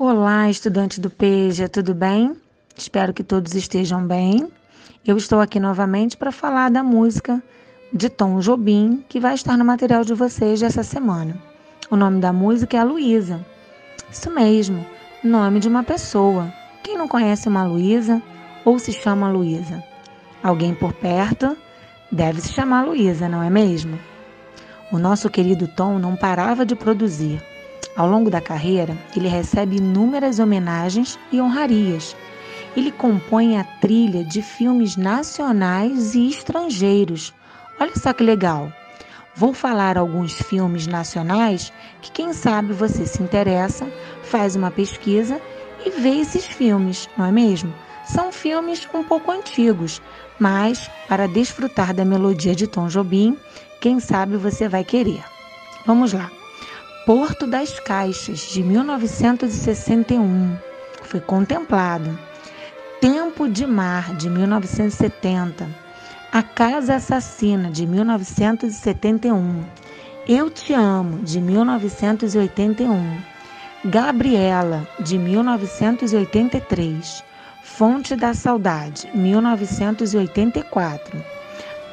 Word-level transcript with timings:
Olá, 0.00 0.48
estudante 0.48 1.00
do 1.00 1.10
PEJA, 1.10 1.68
tudo 1.68 1.92
bem? 1.92 2.36
Espero 2.76 3.12
que 3.12 3.24
todos 3.24 3.56
estejam 3.56 4.06
bem. 4.06 4.48
Eu 5.04 5.16
estou 5.16 5.40
aqui 5.40 5.58
novamente 5.58 6.16
para 6.16 6.30
falar 6.30 6.70
da 6.70 6.84
música 6.84 7.42
de 7.92 8.08
Tom 8.08 8.38
Jobim, 8.38 9.04
que 9.08 9.18
vai 9.18 9.34
estar 9.34 9.58
no 9.58 9.64
material 9.64 10.04
de 10.04 10.14
vocês 10.14 10.60
dessa 10.60 10.84
semana. 10.84 11.36
O 11.90 11.96
nome 11.96 12.20
da 12.20 12.32
música 12.32 12.76
é 12.76 12.80
a 12.80 12.84
Luísa. 12.84 13.44
Isso 14.08 14.30
mesmo, 14.30 14.86
nome 15.24 15.58
de 15.58 15.66
uma 15.66 15.82
pessoa. 15.82 16.46
Quem 16.84 16.96
não 16.96 17.08
conhece 17.08 17.48
uma 17.48 17.64
Luísa 17.64 18.22
ou 18.64 18.78
se 18.78 18.92
chama 18.92 19.28
Luísa? 19.28 19.82
Alguém 20.44 20.76
por 20.76 20.92
perto 20.92 21.56
deve 22.12 22.40
se 22.40 22.52
chamar 22.52 22.86
Luísa, 22.86 23.28
não 23.28 23.42
é 23.42 23.50
mesmo? 23.50 23.98
O 24.92 24.98
nosso 25.00 25.28
querido 25.28 25.66
Tom 25.66 25.98
não 25.98 26.14
parava 26.14 26.64
de 26.64 26.76
produzir. 26.76 27.42
Ao 27.98 28.08
longo 28.08 28.30
da 28.30 28.40
carreira, 28.40 28.96
ele 29.16 29.26
recebe 29.26 29.78
inúmeras 29.78 30.38
homenagens 30.38 31.18
e 31.32 31.40
honrarias. 31.40 32.16
Ele 32.76 32.92
compõe 32.92 33.58
a 33.58 33.64
trilha 33.64 34.22
de 34.22 34.40
filmes 34.40 34.96
nacionais 34.96 36.14
e 36.14 36.28
estrangeiros. 36.28 37.34
Olha 37.80 37.90
só 37.96 38.12
que 38.12 38.22
legal! 38.22 38.72
Vou 39.34 39.52
falar 39.52 39.98
alguns 39.98 40.32
filmes 40.32 40.86
nacionais 40.86 41.72
que, 42.00 42.12
quem 42.12 42.32
sabe, 42.32 42.72
você 42.72 43.04
se 43.04 43.20
interessa, 43.20 43.84
faz 44.22 44.54
uma 44.54 44.70
pesquisa 44.70 45.40
e 45.84 45.90
vê 45.90 46.20
esses 46.20 46.46
filmes, 46.46 47.08
não 47.18 47.26
é 47.26 47.32
mesmo? 47.32 47.74
São 48.04 48.30
filmes 48.30 48.88
um 48.94 49.02
pouco 49.02 49.32
antigos, 49.32 50.00
mas 50.38 50.88
para 51.08 51.26
desfrutar 51.26 51.92
da 51.92 52.04
melodia 52.04 52.54
de 52.54 52.68
Tom 52.68 52.86
Jobim, 52.86 53.36
quem 53.80 53.98
sabe 53.98 54.36
você 54.36 54.68
vai 54.68 54.84
querer. 54.84 55.24
Vamos 55.84 56.12
lá. 56.12 56.37
Porto 57.08 57.46
das 57.46 57.80
Caixas, 57.80 58.50
de 58.50 58.62
1961, 58.62 60.58
foi 61.04 61.20
contemplado. 61.20 62.18
Tempo 63.00 63.48
de 63.48 63.66
Mar, 63.66 64.14
de 64.14 64.28
1970. 64.28 65.66
A 66.30 66.42
Casa 66.42 66.96
Assassina, 66.96 67.70
de 67.70 67.86
1971. 67.86 69.64
Eu 70.28 70.50
Te 70.50 70.74
Amo, 70.74 71.20
de 71.20 71.40
1981. 71.40 73.22
Gabriela, 73.86 74.86
de 75.00 75.16
1983. 75.16 77.24
Fonte 77.62 78.14
da 78.14 78.34
Saudade, 78.34 79.08
1984. 79.14 81.24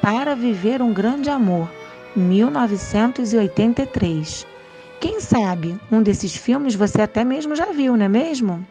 Para 0.01 0.35
Viver 0.35 0.81
um 0.81 0.91
Grande 0.91 1.29
Amor, 1.29 1.71
1983. 2.17 4.54
Quem 4.99 5.19
sabe 5.19 5.79
um 5.91 6.01
desses 6.01 6.35
filmes 6.35 6.75
você 6.75 7.01
até 7.01 7.23
mesmo 7.23 7.55
já 7.55 7.71
viu, 7.71 7.95
não 7.95 8.05
é 8.05 8.09
mesmo? 8.09 8.65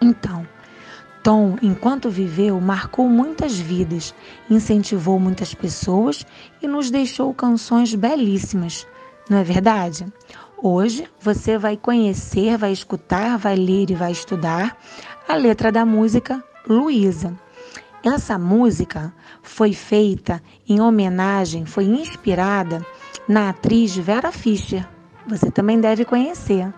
Então, 0.00 0.46
Tom, 1.22 1.58
enquanto 1.60 2.08
viveu, 2.08 2.58
marcou 2.60 3.08
muitas 3.08 3.58
vidas, 3.58 4.14
incentivou 4.48 5.18
muitas 5.18 5.52
pessoas 5.52 6.24
e 6.62 6.66
nos 6.66 6.90
deixou 6.90 7.34
canções 7.34 7.94
belíssimas, 7.94 8.86
não 9.28 9.38
é 9.38 9.44
verdade? 9.44 10.06
Hoje 10.62 11.08
você 11.20 11.58
vai 11.58 11.76
conhecer, 11.76 12.56
vai 12.56 12.72
escutar, 12.72 13.36
vai 13.36 13.54
ler 13.56 13.90
e 13.90 13.94
vai 13.94 14.12
estudar 14.12 14.76
a 15.28 15.34
letra 15.34 15.70
da 15.70 15.84
música 15.84 16.42
Luísa. 16.66 17.38
Essa 18.02 18.38
música 18.38 19.12
foi 19.42 19.74
feita 19.74 20.42
em 20.66 20.80
homenagem, 20.80 21.66
foi 21.66 21.84
inspirada 21.84 22.84
na 23.28 23.50
atriz 23.50 23.94
Vera 23.94 24.32
Fischer, 24.32 24.88
você 25.26 25.50
também 25.50 25.80
deve 25.80 26.04
conhecer. 26.04 26.72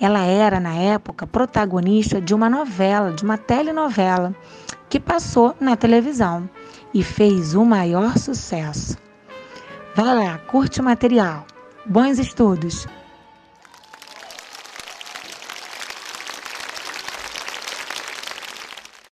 Ela 0.00 0.24
era, 0.24 0.58
na 0.58 0.74
época, 0.74 1.26
protagonista 1.26 2.20
de 2.20 2.34
uma 2.34 2.50
novela, 2.50 3.12
de 3.12 3.22
uma 3.22 3.38
telenovela, 3.38 4.34
que 4.88 4.98
passou 4.98 5.54
na 5.60 5.76
televisão 5.76 6.48
e 6.92 7.02
fez 7.02 7.54
o 7.54 7.64
maior 7.64 8.18
sucesso. 8.18 8.96
Vai 9.94 10.14
lá, 10.14 10.38
curte 10.38 10.80
o 10.80 10.84
material. 10.84 11.46
Bons 11.86 12.18
estudos! 12.18 12.86